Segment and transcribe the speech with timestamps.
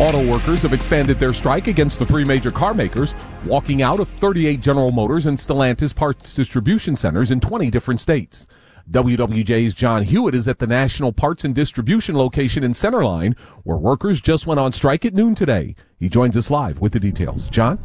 [0.00, 3.12] Auto workers have expanded their strike against the three major car makers,
[3.44, 8.46] walking out of 38 General Motors and Stellantis parts distribution centers in 20 different states.
[8.90, 14.22] WWJ's John Hewitt is at the National Parts and Distribution location in Centerline, where workers
[14.22, 15.74] just went on strike at noon today.
[15.98, 17.50] He joins us live with the details.
[17.50, 17.78] John?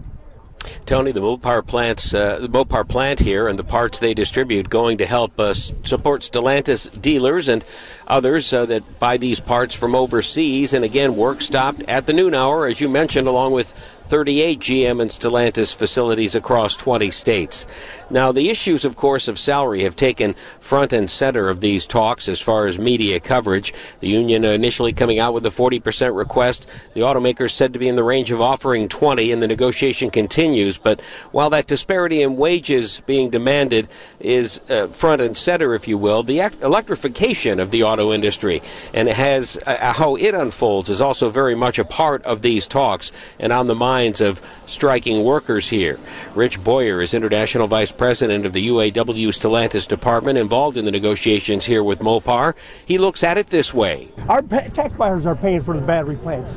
[0.86, 4.98] Tony, the Mopar plants, uh, the Mopar plant here, and the parts they distribute, going
[4.98, 7.64] to help uh, support Stellantis dealers and
[8.08, 10.74] others uh, that buy these parts from overseas.
[10.74, 13.74] And again, work stopped at the noon hour, as you mentioned, along with
[14.08, 17.66] 38 GM and Stellantis facilities across 20 states.
[18.10, 22.30] Now, the issues, of course, of salary have taken front and center of these talks
[22.30, 23.74] as far as media coverage.
[24.00, 26.70] The union initially coming out with a 40% request.
[26.94, 30.78] The automakers said to be in the range of offering 20, and the negotiation continues.
[30.78, 33.88] But while that disparity in wages being demanded
[34.20, 38.62] is uh, front and center, if you will, the electrification of the auto industry
[38.94, 43.12] and has uh, how it unfolds is also very much a part of these talks
[43.40, 45.98] and on the mind minds of striking workers here.
[46.36, 51.64] Rich Boyer is International Vice President of the UAW Stellantis Department involved in the negotiations
[51.64, 52.56] here with Mopar.
[52.86, 54.10] He looks at it this way.
[54.28, 56.52] Our taxpayers are paying for the battery plants,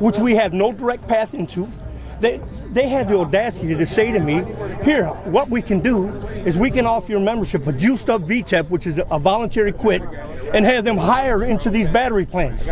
[0.00, 1.66] which we have no direct path into.
[2.22, 2.40] They,
[2.70, 4.44] they had the audacity to say to me,
[4.84, 6.08] here, what we can do
[6.46, 10.02] is we can offer your membership a juiced up VTEP, which is a voluntary quit,
[10.54, 12.66] and have them hire into these battery plants.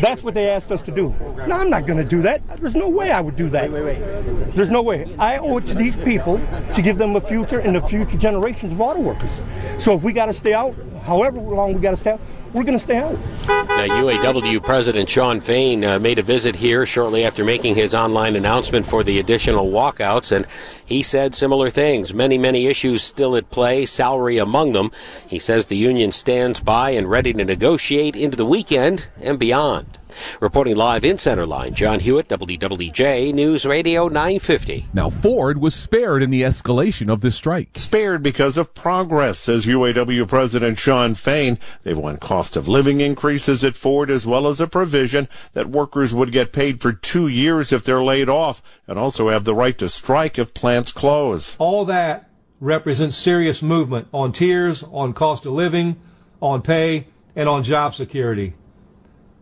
[0.00, 1.14] That's what they asked us to do.
[1.46, 2.40] No, I'm not going to do that.
[2.58, 3.70] There's no way I would do that.
[3.70, 4.54] Wait, wait, wait.
[4.54, 5.14] There's no way.
[5.18, 6.38] I owe it to these people
[6.72, 9.40] to give them a future and the future generations of auto workers.
[9.78, 12.20] So if we got to stay out, however long we got to stay out,
[12.52, 13.16] we're going to stay out.
[13.46, 18.36] Now, UAW President Shawn Fain uh, made a visit here shortly after making his online
[18.36, 20.46] announcement for the additional walkouts, and
[20.84, 22.14] he said similar things.
[22.14, 24.90] Many, many issues still at play, salary among them.
[25.26, 29.95] He says the union stands by and ready to negotiate into the weekend and beyond.
[30.40, 34.86] Reporting live in Centerline, John Hewitt, WWJ News Radio 950.
[34.92, 37.70] Now, Ford was spared in the escalation of this strike.
[37.78, 41.58] Spared because of progress, says UAW President Shawn Fain.
[41.82, 46.14] They've won cost of living increases at Ford as well as a provision that workers
[46.14, 49.76] would get paid for two years if they're laid off and also have the right
[49.78, 51.56] to strike if plants close.
[51.58, 55.96] All that represents serious movement on tiers, on cost of living,
[56.40, 58.54] on pay, and on job security.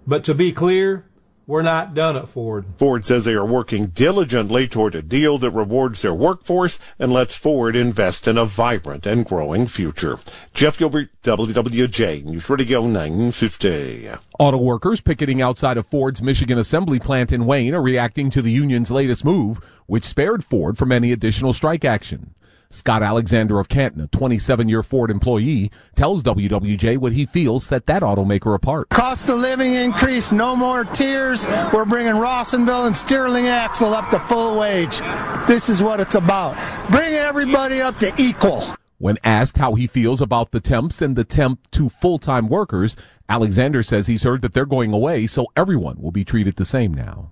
[0.06, 1.06] But to be clear,
[1.47, 2.65] we're not done at Ford.
[2.78, 7.37] Ford says they are working diligently toward a deal that rewards their workforce and lets
[7.37, 10.19] Ford invest in a vibrant and growing future.
[10.54, 14.09] Jeff Gilbert, WWJ, News Radio 950.
[14.38, 18.53] Auto workers picketing outside of Ford's Michigan assembly plant in Wayne are reacting to the
[18.53, 22.34] union's latest move, which spared Ford from any additional strike action.
[22.74, 27.86] Scott Alexander of Canton, a 27 year Ford employee, tells WWJ what he feels set
[27.86, 28.88] that automaker apart.
[28.88, 31.46] Cost of living increase, no more tiers.
[31.72, 34.99] We're bringing Rawsonville and Sterling Axle up to full wage.
[35.46, 36.56] This is what it's about.
[36.90, 38.64] Bring everybody up to equal.
[38.99, 42.96] When asked how he feels about the temps and the temp to full time workers,
[43.28, 46.94] Alexander says he's heard that they're going away, so everyone will be treated the same
[46.94, 47.31] now.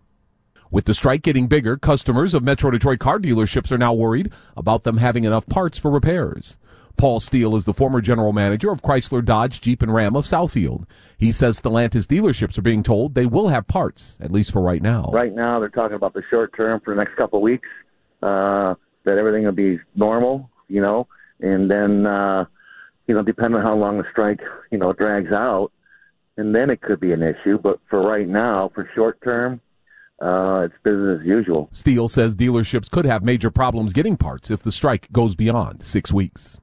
[0.72, 4.84] With the strike getting bigger, customers of Metro Detroit car dealerships are now worried about
[4.84, 6.56] them having enough parts for repairs.
[6.96, 10.86] Paul Steele is the former general manager of Chrysler, Dodge, Jeep, and Ram of Southfield.
[11.18, 14.80] He says Stellantis dealerships are being told they will have parts, at least for right
[14.80, 15.10] now.
[15.12, 17.68] Right now, they're talking about the short term for the next couple of weeks,
[18.22, 18.74] uh,
[19.04, 21.06] that everything will be normal, you know,
[21.40, 22.46] and then, uh,
[23.06, 24.40] you know, depending on how long the strike,
[24.70, 25.70] you know, drags out,
[26.38, 27.58] and then it could be an issue.
[27.58, 29.60] But for right now, for short term,
[30.22, 31.68] uh, it's business as usual.
[31.72, 36.12] Steele says dealerships could have major problems getting parts if the strike goes beyond six
[36.12, 36.60] weeks.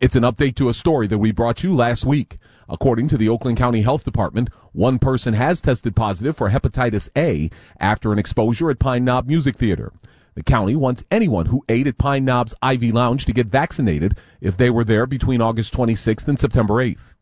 [0.00, 2.38] It's an update to a story that we brought you last week.
[2.68, 7.50] According to the Oakland County Health Department, one person has tested positive for hepatitis A
[7.78, 9.92] after an exposure at Pine Knob Music Theater.
[10.34, 14.56] The county wants anyone who ate at Pine Knob's Ivy Lounge to get vaccinated if
[14.56, 17.14] they were there between August 26th and September 8th.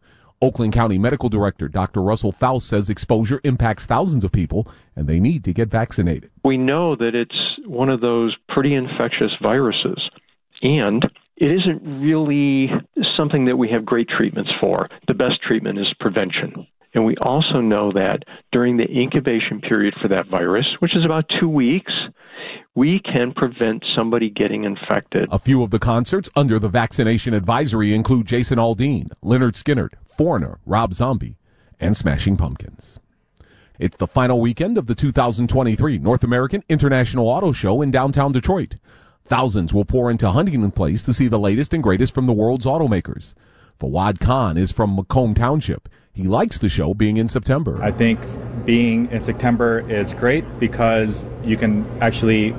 [0.43, 2.01] Oakland County Medical Director Dr.
[2.03, 4.67] Russell Faust says exposure impacts thousands of people
[4.97, 6.31] and they need to get vaccinated.
[6.45, 10.01] We know that it's one of those pretty infectious viruses.
[10.63, 11.05] And
[11.37, 12.71] it isn't really
[13.17, 14.89] something that we have great treatments for.
[15.09, 16.67] The best treatment is prevention.
[16.95, 21.31] And we also know that during the incubation period for that virus, which is about
[21.39, 21.93] two weeks,
[22.75, 25.29] we can prevent somebody getting infected.
[25.31, 30.61] A few of the concerts under the vaccination advisory include Jason Aldean, Lynyrd Skynyrd, Foreigner,
[30.65, 31.37] Rob Zombie,
[31.81, 33.01] and Smashing Pumpkins.
[33.79, 38.77] It's the final weekend of the 2023 North American International Auto Show in downtown Detroit.
[39.25, 42.67] Thousands will pour into Huntington Place to see the latest and greatest from the world's
[42.67, 43.35] automakers.
[43.81, 45.89] Fawad Khan is from Macomb Township.
[46.13, 47.81] He likes the show being in September.
[47.83, 48.21] I think
[48.67, 52.51] being in September is great because you can actually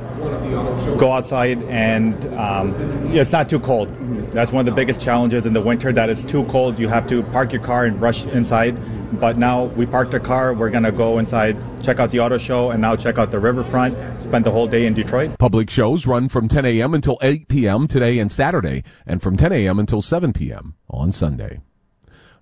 [0.97, 2.73] go outside and um,
[3.13, 3.87] it's not too cold.
[4.31, 6.79] That's one of the biggest challenges in the winter that it's too cold.
[6.79, 8.77] You have to park your car and rush inside.
[9.19, 10.53] But now we parked our car.
[10.53, 13.39] We're going to go inside, check out the auto show, and now check out the
[13.39, 13.97] riverfront.
[14.23, 15.37] Spend the whole day in Detroit.
[15.37, 16.93] Public shows run from 10 a.m.
[16.93, 17.87] until 8 p.m.
[17.87, 19.79] today and Saturday, and from 10 a.m.
[19.79, 20.75] until 7 p.m.
[20.89, 21.59] on Sunday.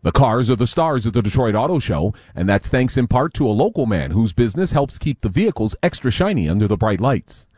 [0.01, 3.33] The cars are the stars of the Detroit Auto Show, and that's thanks in part
[3.33, 7.01] to a local man whose business helps keep the vehicles extra shiny under the bright
[7.01, 7.48] lights.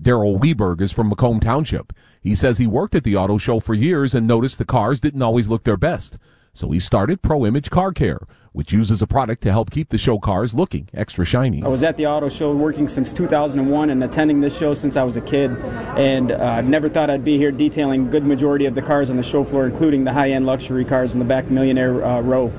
[0.00, 1.92] Daryl Weberg is from Macomb Township.
[2.22, 5.20] He says he worked at the auto show for years and noticed the cars didn't
[5.20, 6.16] always look their best.
[6.54, 8.20] So he started Pro Image Car Care,
[8.52, 11.62] which uses a product to help keep the show cars looking extra shiny.
[11.62, 15.02] I was at the auto show working since 2001 and attending this show since I
[15.02, 15.50] was a kid,
[15.96, 19.16] and uh, I never thought I'd be here detailing good majority of the cars on
[19.16, 22.50] the show floor, including the high-end luxury cars in the back millionaire uh, row.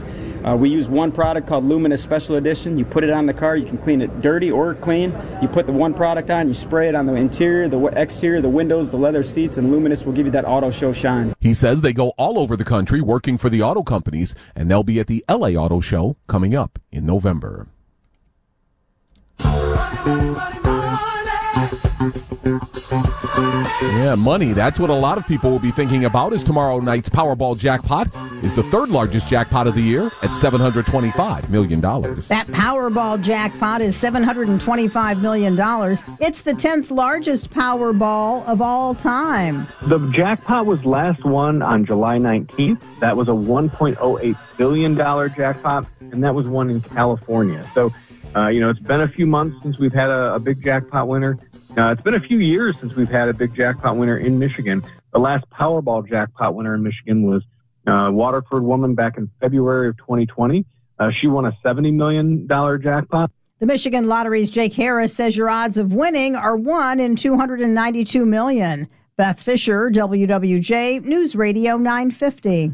[0.44, 2.78] Uh, we use one product called Luminous Special Edition.
[2.78, 5.14] You put it on the car, you can clean it dirty or clean.
[5.42, 8.50] You put the one product on, you spray it on the interior, the exterior, the
[8.50, 11.34] windows, the leather seats, and Luminous will give you that auto show shine.
[11.40, 14.84] He says they go all over the country working for the auto companies, and they'll
[14.84, 17.68] be at the LA Auto Show coming up in November.
[23.82, 24.54] Yeah, money.
[24.54, 28.08] That's what a lot of people will be thinking about is tomorrow night's Powerball jackpot
[28.44, 31.80] is the third largest jackpot of the year at $725 million.
[31.82, 35.54] That Powerball jackpot is $725 million.
[36.20, 39.68] It's the 10th largest Powerball of all time.
[39.84, 42.82] The jackpot was last won on July 19th.
[43.00, 47.70] That was a $1.08 billion jackpot, and that was won in California.
[47.74, 47.92] So,
[48.36, 51.08] uh, you know, it's been a few months since we've had a, a big jackpot
[51.08, 51.38] winner.
[51.78, 54.84] Uh, it's been a few years since we've had a big jackpot winner in Michigan.
[55.14, 57.44] The last Powerball jackpot winner in Michigan was
[57.88, 60.66] uh, Waterford woman back in February of 2020.
[61.00, 62.48] Uh, she won a $70 million
[62.82, 63.32] jackpot.
[63.60, 68.88] The Michigan Lottery's Jake Harris says your odds of winning are 1 in 292 million.
[69.18, 72.74] Beth Fisher, WWJ, News Radio 950.